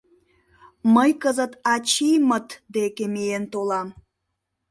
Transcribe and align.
—Мый 0.93 1.11
кызыт 1.21 1.53
ачиймыт 1.73 2.47
деке 2.75 3.05
миен 3.13 3.43
толам... 3.53 3.87